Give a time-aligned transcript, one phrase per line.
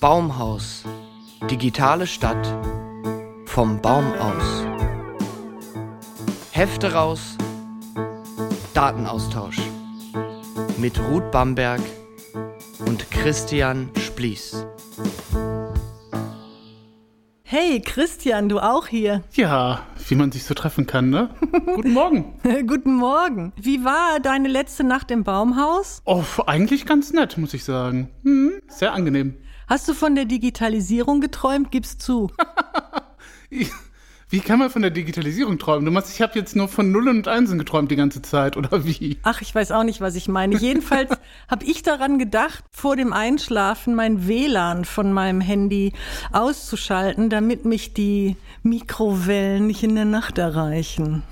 [0.00, 0.84] Baumhaus.
[1.50, 2.46] Digitale Stadt.
[3.46, 4.66] Vom Baum aus.
[6.52, 7.36] Hefte raus.
[8.74, 9.60] Datenaustausch.
[10.78, 11.80] Mit Ruth Bamberg
[12.86, 14.66] und Christian Splies.
[17.42, 19.22] Hey, Christian, du auch hier.
[19.32, 21.30] Ja, wie man sich so treffen kann, ne?
[21.74, 22.34] Guten Morgen.
[22.66, 23.52] Guten Morgen.
[23.56, 26.02] Wie war deine letzte Nacht im Baumhaus?
[26.04, 28.10] Oh, eigentlich ganz nett, muss ich sagen.
[28.24, 29.36] Hm, sehr angenehm.
[29.68, 31.72] Hast du von der Digitalisierung geträumt?
[31.72, 32.30] Gib's zu.
[34.28, 35.84] Wie kann man von der Digitalisierung träumen?
[35.84, 38.84] Du meinst, ich habe jetzt nur von Nullen und Einsen geträumt die ganze Zeit, oder
[38.84, 39.18] wie?
[39.22, 40.56] Ach, ich weiß auch nicht, was ich meine.
[40.56, 41.10] Jedenfalls
[41.48, 45.92] habe ich daran gedacht, vor dem Einschlafen mein WLAN von meinem Handy
[46.32, 51.22] auszuschalten, damit mich die Mikrowellen nicht in der Nacht erreichen.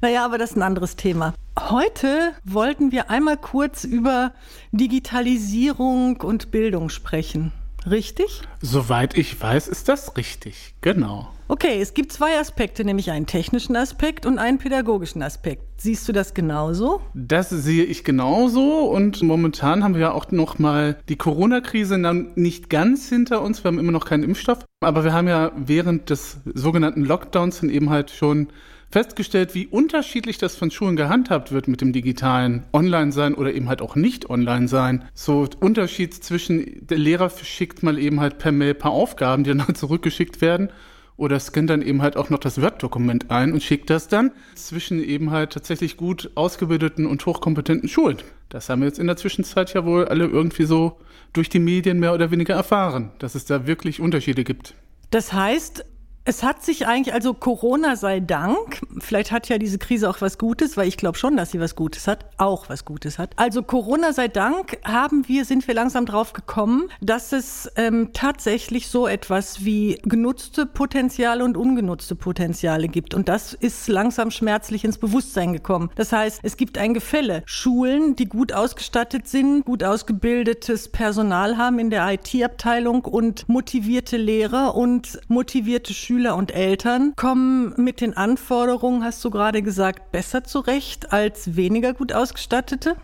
[0.00, 1.34] Naja, aber das ist ein anderes Thema.
[1.58, 4.32] Heute wollten wir einmal kurz über
[4.72, 7.52] Digitalisierung und Bildung sprechen.
[7.88, 8.42] Richtig?
[8.60, 10.74] Soweit ich weiß, ist das richtig.
[10.80, 11.28] Genau.
[11.48, 15.62] Okay, es gibt zwei Aspekte, nämlich einen technischen Aspekt und einen pädagogischen Aspekt.
[15.78, 17.00] Siehst du das genauso?
[17.14, 21.98] Das sehe ich genauso und momentan haben wir ja auch noch mal die Corona-Krise
[22.36, 23.64] nicht ganz hinter uns.
[23.64, 27.70] Wir haben immer noch keinen Impfstoff, aber wir haben ja während des sogenannten Lockdowns dann
[27.70, 28.48] eben halt schon
[28.90, 33.82] festgestellt, wie unterschiedlich das von Schulen gehandhabt wird mit dem digitalen Online-Sein oder eben halt
[33.82, 35.04] auch nicht Online-Sein.
[35.14, 39.50] So Unterschied zwischen, der Lehrer schickt mal eben halt per Mail ein paar Aufgaben, die
[39.50, 40.70] dann halt zurückgeschickt werden
[41.16, 45.04] oder scannt dann eben halt auch noch das Word-Dokument ein und schickt das dann zwischen
[45.04, 48.16] eben halt tatsächlich gut ausgebildeten und hochkompetenten Schulen.
[48.48, 50.98] Das haben wir jetzt in der Zwischenzeit ja wohl alle irgendwie so
[51.34, 54.74] durch die Medien mehr oder weniger erfahren, dass es da wirklich Unterschiede gibt.
[55.10, 55.84] Das heißt,
[56.24, 60.36] es hat sich eigentlich, also Corona sei Dank, vielleicht hat ja diese Krise auch was
[60.36, 63.32] Gutes, weil ich glaube schon, dass sie was Gutes hat, auch was Gutes hat.
[63.36, 68.88] Also Corona sei Dank haben wir, sind wir langsam drauf gekommen, dass es ähm, tatsächlich
[68.88, 73.14] so etwas wie genutzte Potenziale und ungenutzte Potenziale gibt.
[73.14, 75.90] Und das ist langsam schmerzlich ins Bewusstsein gekommen.
[75.94, 77.42] Das heißt, es gibt ein Gefälle.
[77.46, 84.74] Schulen, die gut ausgestattet sind, gut ausgebildetes Personal haben in der IT-Abteilung und motivierte Lehrer
[84.74, 90.42] und motivierte Schüler Schüler und Eltern kommen mit den Anforderungen, hast du gerade gesagt, besser
[90.42, 92.96] zurecht als weniger gut ausgestattete?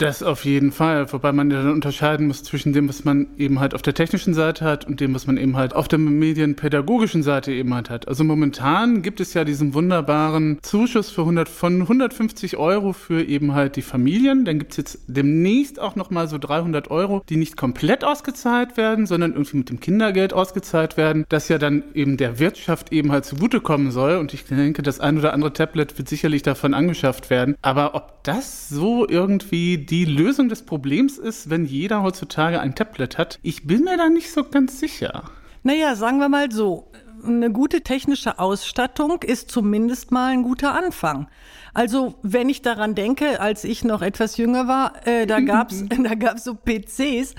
[0.00, 3.60] Das auf jeden Fall, wobei man ja dann unterscheiden muss zwischen dem, was man eben
[3.60, 7.22] halt auf der technischen Seite hat und dem, was man eben halt auf der medienpädagogischen
[7.22, 8.08] Seite eben halt hat.
[8.08, 13.52] Also momentan gibt es ja diesen wunderbaren Zuschuss für 100, von 150 Euro für eben
[13.52, 14.46] halt die Familien.
[14.46, 19.04] Dann gibt es jetzt demnächst auch nochmal so 300 Euro, die nicht komplett ausgezahlt werden,
[19.04, 23.26] sondern irgendwie mit dem Kindergeld ausgezahlt werden, das ja dann eben der Wirtschaft eben halt
[23.26, 24.16] zugutekommen soll.
[24.16, 27.54] Und ich denke, das ein oder andere Tablet wird sicherlich davon angeschafft werden.
[27.60, 33.18] Aber ob das so irgendwie die Lösung des Problems ist, wenn jeder heutzutage ein Tablet
[33.18, 33.40] hat.
[33.42, 35.24] Ich bin mir da nicht so ganz sicher.
[35.62, 36.90] Naja, sagen wir mal so.
[37.22, 41.28] Eine gute technische Ausstattung ist zumindest mal ein guter Anfang.
[41.74, 46.14] Also wenn ich daran denke, als ich noch etwas jünger war, äh, da gab's da
[46.14, 47.34] gab's so PCs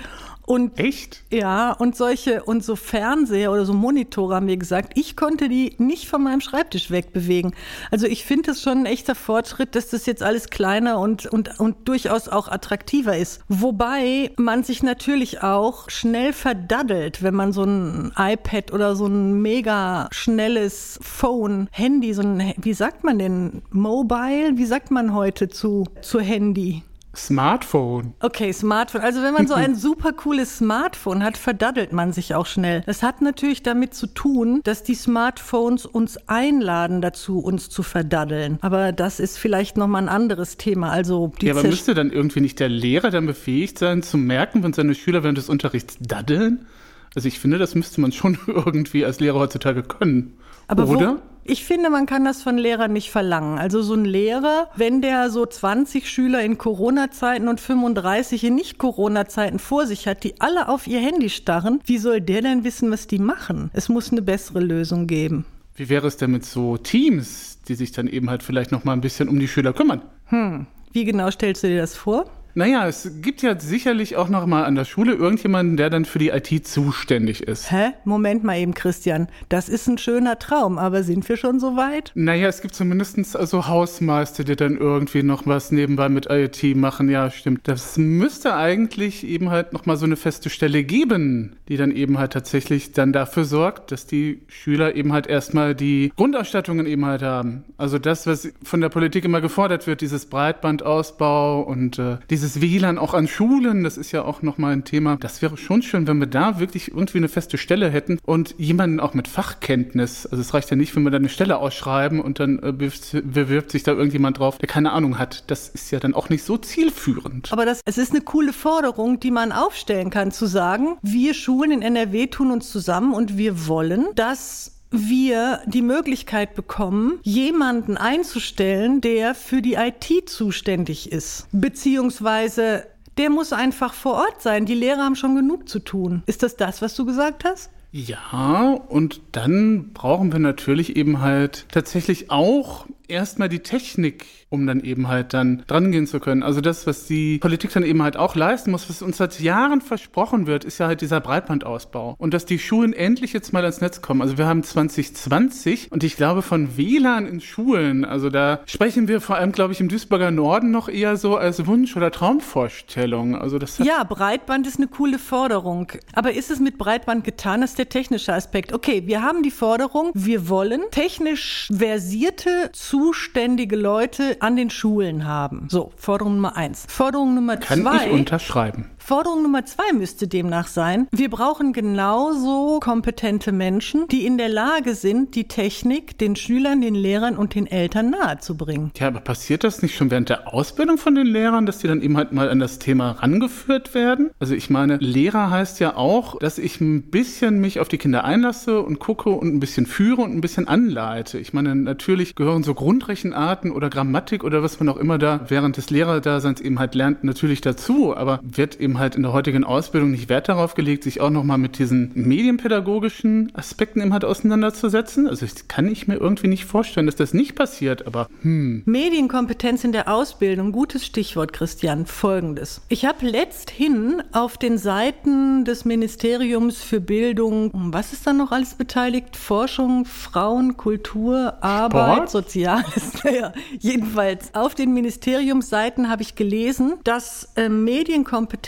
[0.52, 1.24] und Echt?
[1.32, 5.76] Ja, und solche und so Fernseher oder so Monitore haben wir gesagt, ich konnte die
[5.78, 7.54] nicht von meinem Schreibtisch wegbewegen.
[7.90, 11.58] Also ich finde es schon ein echter Fortschritt, dass das jetzt alles kleiner und, und,
[11.58, 13.40] und durchaus auch attraktiver ist.
[13.48, 19.42] Wobei man sich natürlich auch schnell verdaddelt, wenn man so ein iPad oder so ein
[19.42, 25.48] mega schnelles Phone, Handy, so ein, wie sagt man denn, Mobile, wie sagt man heute
[25.48, 26.84] zu, zu Handy?
[27.16, 28.14] Smartphone.
[28.22, 29.02] Okay, Smartphone.
[29.02, 32.84] Also wenn man so ein super cooles Smartphone hat, verdaddelt man sich auch schnell.
[32.86, 38.58] Das hat natürlich damit zu tun, dass die Smartphones uns einladen dazu, uns zu verdaddeln.
[38.62, 40.92] Aber das ist vielleicht nochmal ein anderes Thema.
[40.92, 44.64] Also die ja, aber müsste dann irgendwie nicht der Lehrer dann befähigt sein, zu merken,
[44.64, 46.66] wenn seine Schüler während des Unterrichts daddeln?
[47.14, 50.38] Also ich finde, das müsste man schon irgendwie als Lehrer heutzutage können.
[50.68, 51.22] Aber Oder?
[51.44, 53.58] Ich finde, man kann das von Lehrern nicht verlangen.
[53.58, 59.58] Also so ein Lehrer, wenn der so 20 Schüler in Corona-Zeiten und 35 in Nicht-Corona-Zeiten
[59.58, 63.08] vor sich hat, die alle auf ihr Handy starren, wie soll der denn wissen, was
[63.08, 63.72] die machen?
[63.74, 65.46] Es muss eine bessere Lösung geben.
[65.76, 68.94] Wie wäre es denn mit so Teams, die sich dann eben halt vielleicht noch mal
[68.94, 70.02] ein bisschen um die Schüler kümmern?
[70.26, 70.68] Hm.
[70.92, 72.26] Wie genau stellst du dir das vor?
[72.54, 76.20] Naja, es gibt ja sicherlich auch noch mal an der Schule irgendjemanden, der dann für
[76.20, 77.72] die IT zuständig ist.
[77.72, 77.92] Hä?
[78.04, 79.28] Moment mal eben, Christian.
[79.50, 82.12] Das ist ein schöner Traum, aber sind wir schon so weit?
[82.16, 87.10] Naja, es gibt zumindest also Hausmeister, die dann irgendwie noch was nebenbei mit IT machen.
[87.10, 87.68] Ja, stimmt.
[87.68, 92.18] Das müsste eigentlich eben halt noch mal so eine feste Stelle geben, die dann eben
[92.18, 97.22] halt tatsächlich dann dafür sorgt, dass die Schüler eben halt erstmal die Grundausstattungen eben halt
[97.22, 97.64] haben.
[97.78, 102.60] Also das, was von der Politik immer gefordert wird, dieses Breitbandausbau und äh, diese dieses
[102.60, 105.16] WLAN auch an Schulen, das ist ja auch nochmal ein Thema.
[105.18, 109.00] Das wäre schon schön, wenn wir da wirklich irgendwie eine feste Stelle hätten und jemanden
[109.00, 110.26] auch mit Fachkenntnis.
[110.26, 113.70] Also es reicht ja nicht, wenn wir da eine Stelle ausschreiben und dann äh, bewirbt
[113.70, 115.44] sich da irgendjemand drauf, der keine Ahnung hat.
[115.52, 117.54] Das ist ja dann auch nicht so zielführend.
[117.54, 121.72] Aber das, es ist eine coole Forderung, die man aufstellen kann, zu sagen, wir Schulen
[121.72, 129.02] in NRW tun uns zusammen und wir wollen, dass wir die Möglichkeit bekommen, jemanden einzustellen,
[129.02, 131.48] der für die IT zuständig ist.
[131.52, 132.86] Beziehungsweise
[133.18, 134.66] der muss einfach vor Ort sein.
[134.66, 136.24] Die Lehrer haben schon genug zu tun.
[136.26, 137.70] Ist das das, was du gesagt hast?
[137.92, 144.82] Ja, und dann brauchen wir natürlich eben halt tatsächlich auch erstmal die Technik, um dann
[144.82, 146.44] eben halt dann drangehen zu können.
[146.44, 149.82] Also das, was die Politik dann eben halt auch leisten muss, was uns seit Jahren
[149.82, 152.16] versprochen wird, ist ja halt dieser Breitbandausbau.
[152.18, 154.22] Und dass die Schulen endlich jetzt mal ans Netz kommen.
[154.22, 159.22] Also wir haben 2020 und ich glaube von WLAN in Schulen, also da sprechen wir
[159.22, 163.36] vor allem, glaube ich, im Duisburger Norden noch eher so als Wunsch- oder Traumvorstellung.
[163.36, 165.92] Also das ja, Breitband ist eine coole Forderung.
[166.14, 167.62] Aber ist es mit Breitband getan?
[167.62, 168.74] Das ist der technische Aspekt.
[168.74, 175.26] Okay, wir haben die Forderung, wir wollen technisch versierte zu zuständige Leute an den Schulen
[175.26, 175.68] haben.
[175.70, 176.86] So, Forderung Nummer eins.
[176.88, 177.98] Forderung Nummer Kann zwei.
[177.98, 178.90] Kann ich unterschreiben.
[179.04, 184.94] Forderung Nummer zwei müsste demnach sein, wir brauchen genauso kompetente Menschen, die in der Lage
[184.94, 188.92] sind, die Technik den Schülern, den Lehrern und den Eltern nahezubringen.
[188.98, 192.02] Ja, aber passiert das nicht schon während der Ausbildung von den Lehrern, dass die dann
[192.02, 194.30] eben halt mal an das Thema rangeführt werden?
[194.40, 198.24] Also ich meine, Lehrer heißt ja auch, dass ich ein bisschen mich auf die Kinder
[198.24, 201.40] einlasse und gucke und ein bisschen führe und ein bisschen anleite.
[201.40, 205.78] Ich meine, natürlich gehören so Grundrechenarten oder Grammatik oder was man auch immer da während
[205.78, 210.12] des Lehrerdaseins eben halt lernt, natürlich dazu, aber wird eben halt in der heutigen Ausbildung
[210.12, 215.28] nicht Wert darauf gelegt, sich auch nochmal mit diesen medienpädagogischen Aspekten eben halt auseinanderzusetzen?
[215.28, 218.84] Also das kann ich mir irgendwie nicht vorstellen, dass das nicht passiert, aber hm.
[218.86, 222.82] Medienkompetenz in der Ausbildung, gutes Stichwort, Christian, folgendes.
[222.90, 228.76] Ich habe letzthin auf den Seiten des Ministeriums für Bildung, was ist da noch alles
[228.76, 229.36] beteiligt?
[229.36, 232.30] Forschung, Frauen, Kultur, Arbeit, Sport?
[232.30, 233.12] Soziales.
[233.24, 238.62] Naja, jedenfalls auf den Ministeriumsseiten habe ich gelesen, dass äh, Medienkompetenz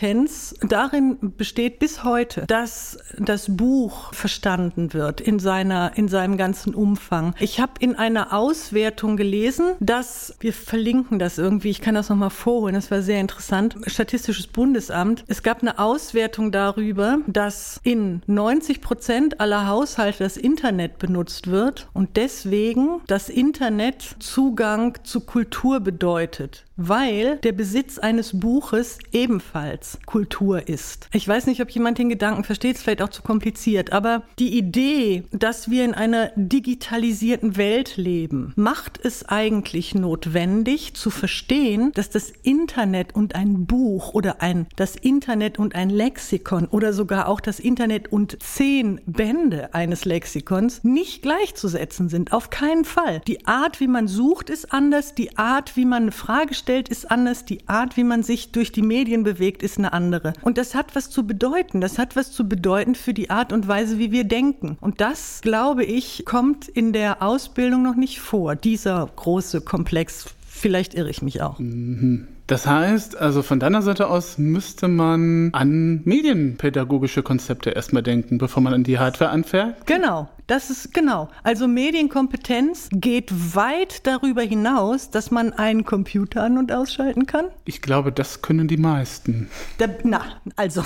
[0.62, 7.36] darin besteht bis heute, dass das Buch verstanden wird in seiner in seinem ganzen Umfang.
[7.40, 11.70] Ich habe in einer Auswertung gelesen, dass wir verlinken das irgendwie.
[11.70, 12.76] Ich kann das noch mal vorholen.
[12.76, 13.78] Das war sehr interessant.
[13.88, 15.24] Statistisches Bundesamt.
[15.28, 21.88] Es gab eine Auswertung darüber, dass in 90 Prozent aller Haushalte das Internet benutzt wird
[21.94, 30.68] und deswegen das Internet Zugang zu Kultur bedeutet weil der Besitz eines Buches ebenfalls Kultur
[30.68, 31.10] ist.
[31.14, 34.58] Ich weiß nicht, ob jemand den Gedanken versteht, ist vielleicht auch zu kompliziert, aber die
[34.58, 42.10] Idee, dass wir in einer digitalisierten Welt leben, macht es eigentlich notwendig zu verstehen, dass
[42.10, 47.40] das Internet und ein Buch oder ein das Internet und ein Lexikon oder sogar auch
[47.40, 52.34] das Internet und zehn Bände eines Lexikons nicht gleichzusetzen sind.
[52.34, 53.22] Auf keinen Fall.
[53.28, 55.14] Die Art, wie man sucht, ist anders.
[55.16, 58.72] Die Art, wie man eine Frage stellt, ist anders, die Art, wie man sich durch
[58.72, 60.34] die Medien bewegt, ist eine andere.
[60.42, 61.82] Und das hat was zu bedeuten.
[61.82, 64.78] Das hat was zu bedeuten für die Art und Weise, wie wir denken.
[64.80, 70.26] Und das, glaube ich, kommt in der Ausbildung noch nicht vor, dieser große Komplex.
[70.48, 71.60] Vielleicht irre ich mich auch.
[71.60, 72.28] Mhm.
[72.48, 78.62] Das heißt, also von deiner Seite aus müsste man an medienpädagogische Konzepte erstmal denken, bevor
[78.62, 79.86] man an die Hardware anfährt.
[79.86, 81.30] Genau, das ist genau.
[81.44, 87.46] Also Medienkompetenz geht weit darüber hinaus, dass man einen Computer an- und ausschalten kann.
[87.64, 89.50] Ich glaube, das können die meisten.
[89.78, 90.22] Da, na,
[90.58, 90.84] also.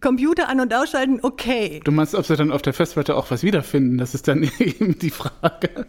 [0.00, 1.80] Computer an- und ausschalten, okay.
[1.84, 3.98] Du meinst, ob sie dann auf der Festplatte auch was wiederfinden?
[3.98, 5.86] Das ist dann eben die Frage.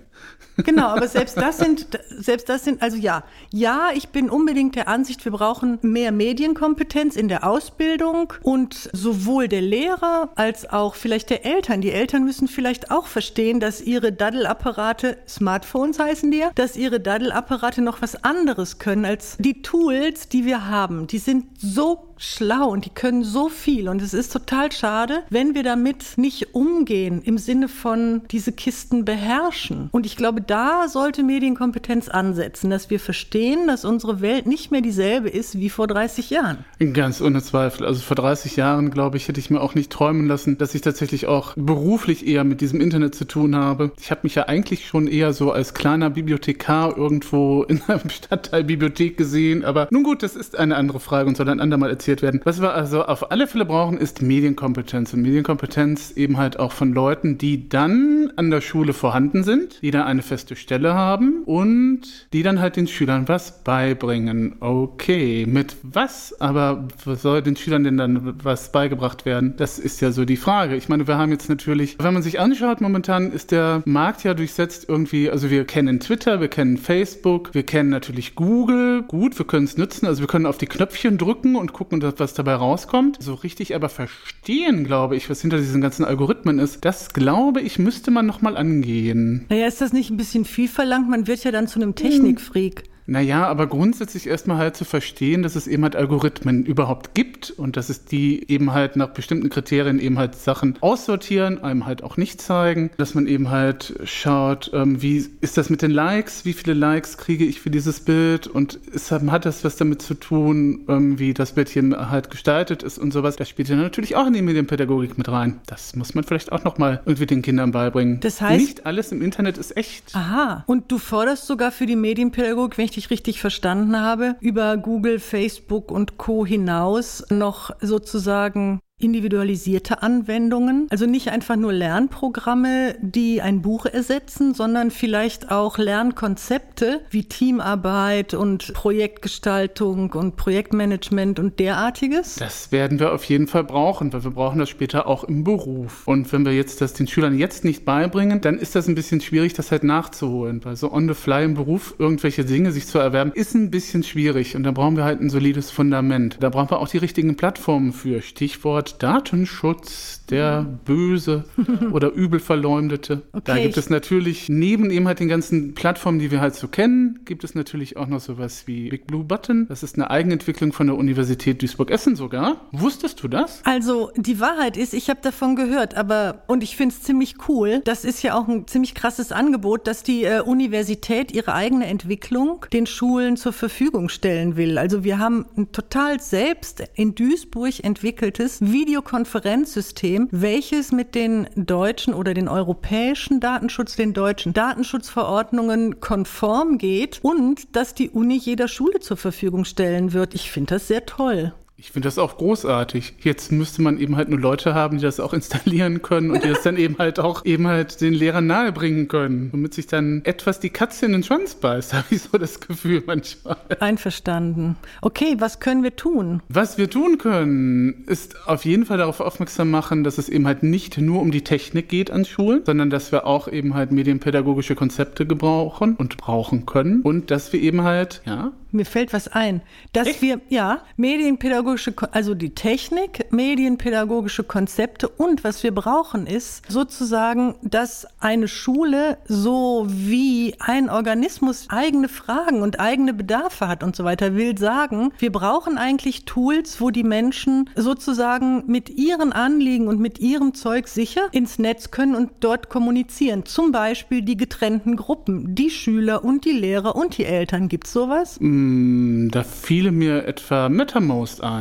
[0.58, 4.88] Genau, aber selbst das sind, selbst das sind, also ja, ja, ich bin unbedingt der
[4.88, 11.30] Ansicht, wir brauchen mehr Medienkompetenz in der Ausbildung und sowohl der Lehrer als auch vielleicht
[11.30, 11.82] der Eltern.
[11.82, 17.00] Die Eltern müssen vielleicht auch verstehen, dass ihre Daddelapparate, Smartphones heißen die ja, dass ihre
[17.00, 21.08] Daddelapparate noch was anderes können als die Tools, die wir haben.
[21.08, 25.56] Die sind so schlau und die können so viel und es ist total schade, wenn
[25.56, 29.90] wir damit nicht umgehen im Sinne von diese Kisten beherrschen.
[29.92, 34.82] Und ich glaube, da sollte Medienkompetenz ansetzen, dass wir verstehen, dass unsere Welt nicht mehr
[34.82, 36.66] dieselbe ist wie vor 30 Jahren.
[36.94, 37.86] Ganz ohne Zweifel.
[37.86, 40.82] Also vor 30 Jahren, glaube ich, hätte ich mir auch nicht träumen lassen, dass ich
[40.82, 43.92] tatsächlich auch beruflich eher mit diesem Internet zu tun habe.
[44.00, 48.64] Ich habe mich ja eigentlich schon eher so als kleiner Bibliothekar irgendwo in einem Stadtteil
[48.64, 49.64] Bibliothek gesehen.
[49.64, 52.42] Aber nun gut, das ist eine andere Frage und soll ein andermal erzählen produziert werden.
[52.44, 55.14] Was wir also auf alle Fälle brauchen, ist Medienkompetenz.
[55.14, 59.92] Und Medienkompetenz eben halt auch von Leuten, die dann an der Schule vorhanden sind, die
[59.92, 62.02] da eine feste Stelle haben und
[62.34, 64.56] die dann halt den Schülern was beibringen.
[64.60, 66.40] Okay, mit was?
[66.40, 69.56] Aber soll den Schülern denn dann was beigebracht werden?
[69.58, 70.76] Das ist ja so die Frage.
[70.76, 74.34] Ich meine, wir haben jetzt natürlich, wenn man sich anschaut, momentan ist der Markt ja
[74.34, 79.04] durchsetzt irgendwie, also wir kennen Twitter, wir kennen Facebook, wir kennen natürlich Google.
[79.04, 82.34] Gut, wir können es nutzen, also wir können auf die Knöpfchen drücken und gucken, was
[82.34, 83.22] dabei rauskommt.
[83.22, 87.80] So richtig aber verstehen, glaube ich, was hinter diesen ganzen Algorithmen ist, das glaube ich,
[87.80, 89.46] müsste man nochmal angehen.
[89.50, 91.10] Naja, ist das nicht ein bisschen viel verlangt?
[91.10, 92.84] Man wird ja dann zu einem Technikfreak.
[92.84, 92.97] Hm.
[93.08, 97.78] Naja, aber grundsätzlich erstmal halt zu verstehen, dass es eben halt Algorithmen überhaupt gibt und
[97.78, 102.18] dass es die eben halt nach bestimmten Kriterien eben halt Sachen aussortieren, einem halt auch
[102.18, 106.52] nicht zeigen, dass man eben halt schaut, ähm, wie ist das mit den Likes, wie
[106.52, 110.82] viele Likes kriege ich für dieses Bild und ist, hat das was damit zu tun,
[110.90, 113.38] ähm, wie das Bildchen halt gestaltet ist und sowas.
[113.38, 115.62] Das spielt ja natürlich auch in die Medienpädagogik mit rein.
[115.66, 118.20] Das muss man vielleicht auch nochmal irgendwie den Kindern beibringen.
[118.20, 120.14] Das heißt, nicht alles im Internet ist echt.
[120.14, 120.66] Aha.
[120.68, 125.20] Und du forderst sogar für die Medienpädagogik, wenn ich dich richtig verstanden habe, über Google,
[125.20, 126.46] Facebook und Co.
[126.46, 134.90] hinaus noch sozusagen individualisierte Anwendungen, also nicht einfach nur Lernprogramme, die ein Buch ersetzen, sondern
[134.90, 142.38] vielleicht auch Lernkonzepte wie Teamarbeit und Projektgestaltung und Projektmanagement und derartiges?
[142.38, 146.08] Das werden wir auf jeden Fall brauchen, weil wir brauchen das später auch im Beruf.
[146.08, 149.22] Und wenn wir jetzt das den Schülern jetzt nicht beibringen, dann ist das ein bisschen
[149.22, 152.98] schwierig, das halt nachzuholen, weil so on the fly im Beruf irgendwelche Dinge sich zu
[152.98, 156.38] erwerben, ist ein bisschen schwierig und da brauchen wir halt ein solides Fundament.
[156.40, 158.24] Da brauchen wir auch die richtigen Plattformen für.
[158.24, 161.46] Stichwort Stichwort Datenschutz, der böse
[161.92, 163.24] oder übel verleumdete.
[163.32, 166.68] Okay, da gibt es natürlich neben eben halt den ganzen Plattformen, die wir halt so
[166.68, 169.68] kennen, gibt es natürlich auch noch sowas wie Big Blue Button.
[169.68, 172.68] Das ist eine Eigenentwicklung von der Universität Duisburg-Essen sogar.
[172.72, 173.62] Wusstest du das?
[173.64, 177.82] Also die Wahrheit ist, ich habe davon gehört, aber und ich finde es ziemlich cool.
[177.84, 182.66] Das ist ja auch ein ziemlich krasses Angebot, dass die äh, Universität ihre eigene Entwicklung
[182.74, 184.78] den Schulen zur Verfügung stellen will.
[184.78, 192.36] Also wir haben ein total selbst in Duisburg entwickeltes Videokonferenzsystem, welches mit den deutschen oder
[192.36, 199.18] den europäischen Datenschutz, den deutschen Datenschutzverordnungen konform geht und dass die Uni jeder Schule zur
[199.18, 200.36] Verfügung stellen wird.
[200.36, 201.54] Ich finde das sehr toll.
[201.80, 203.14] Ich finde das auch großartig.
[203.20, 206.48] Jetzt müsste man eben halt nur Leute haben, die das auch installieren können und die
[206.48, 210.60] das dann eben halt auch eben halt den Lehrern nahebringen können, womit sich dann etwas
[210.60, 213.58] die Katze in den Schwanz beißt, habe ich so das Gefühl manchmal.
[213.80, 214.76] Einverstanden.
[215.02, 216.42] Okay, was können wir tun?
[216.50, 220.64] Was wir tun können, ist auf jeden Fall darauf aufmerksam machen, dass es eben halt
[220.64, 224.74] nicht nur um die Technik geht an Schulen, sondern dass wir auch eben halt medienpädagogische
[224.74, 229.62] Konzepte gebrauchen und brauchen können und dass wir eben halt, ja, mir fällt was ein,
[229.94, 230.22] dass Echt?
[230.22, 231.67] wir, ja, medienpädagogische,
[232.12, 239.86] also die Technik, medienpädagogische Konzepte und was wir brauchen ist sozusagen, dass eine Schule so
[239.90, 245.32] wie ein Organismus eigene Fragen und eigene Bedarfe hat und so weiter, will sagen, wir
[245.32, 251.28] brauchen eigentlich Tools, wo die Menschen sozusagen mit ihren Anliegen und mit ihrem Zeug sicher
[251.32, 253.46] ins Netz können und dort kommunizieren.
[253.46, 257.68] Zum Beispiel die getrennten Gruppen, die Schüler und die Lehrer und die Eltern.
[257.68, 258.38] Gibt es sowas?
[258.40, 261.57] Mm da fiele mir etwa MetaMost ein.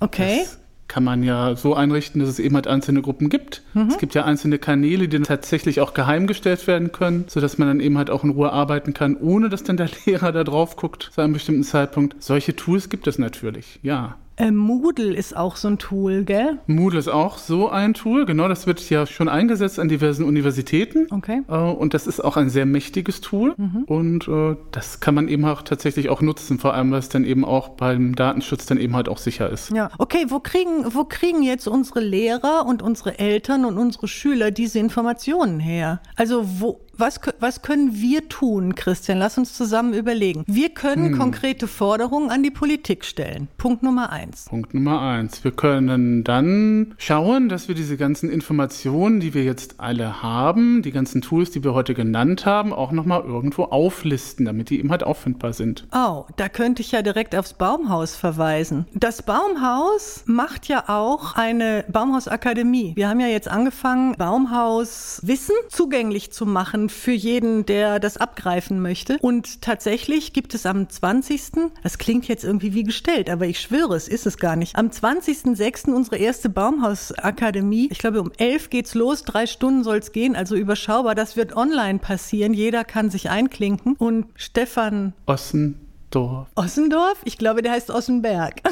[0.00, 0.40] Okay.
[0.44, 0.58] Das
[0.90, 3.62] kann man ja so einrichten, dass es eben halt einzelne Gruppen gibt.
[3.74, 3.88] Mhm.
[3.90, 7.80] Es gibt ja einzelne Kanäle, die tatsächlich auch geheim gestellt werden können, sodass man dann
[7.80, 11.10] eben halt auch in Ruhe arbeiten kann, ohne dass dann der Lehrer da drauf guckt
[11.14, 12.16] zu einem bestimmten Zeitpunkt.
[12.20, 14.16] Solche Tools gibt es natürlich, ja.
[14.40, 16.58] Äh, Moodle ist auch so ein Tool, gell?
[16.66, 18.48] Moodle ist auch so ein Tool, genau.
[18.48, 21.06] Das wird ja schon eingesetzt an diversen Universitäten.
[21.10, 21.42] Okay.
[21.46, 23.52] Äh, und das ist auch ein sehr mächtiges Tool.
[23.58, 23.84] Mhm.
[23.86, 27.24] Und äh, das kann man eben auch tatsächlich auch nutzen, vor allem, weil es dann
[27.24, 29.72] eben auch beim Datenschutz dann eben halt auch sicher ist.
[29.72, 30.24] Ja, okay.
[30.28, 35.60] Wo kriegen, wo kriegen jetzt unsere Lehrer und unsere Eltern und unsere Schüler diese Informationen
[35.60, 36.00] her?
[36.16, 39.18] Also wo, was, was können wir tun, Christian?
[39.18, 40.44] Lass uns zusammen überlegen.
[40.46, 41.18] Wir können hm.
[41.18, 43.48] konkrete Forderungen an die Politik stellen.
[43.56, 44.46] Punkt Nummer eins.
[44.48, 45.42] Punkt Nummer eins.
[45.42, 50.92] Wir können dann schauen, dass wir diese ganzen Informationen, die wir jetzt alle haben, die
[50.92, 55.02] ganzen Tools, die wir heute genannt haben, auch nochmal irgendwo auflisten, damit die eben halt
[55.02, 55.86] auffindbar sind.
[55.94, 58.86] Oh, da könnte ich ja direkt aufs Baumhaus verweisen.
[58.92, 62.92] Das Baumhaus macht ja auch eine Baumhausakademie.
[62.94, 69.18] Wir haben ja jetzt angefangen, Baumhauswissen zugänglich zu machen für jeden, der das abgreifen möchte.
[69.20, 71.70] Und tatsächlich gibt es am 20.
[71.82, 74.76] Das klingt jetzt irgendwie wie gestellt, aber ich schwöre, es ist es gar nicht.
[74.76, 75.92] Am 20.06.
[75.92, 77.88] unsere erste Baumhausakademie.
[77.90, 81.14] Ich glaube, um 11 geht's los, drei Stunden soll's gehen, also überschaubar.
[81.14, 82.52] Das wird online passieren.
[82.54, 83.94] Jeder kann sich einklinken.
[83.94, 86.48] Und Stefan Ossen Ossendorf.
[86.56, 87.18] Ossendorf?
[87.24, 88.62] Ich glaube, der heißt Ossenberg.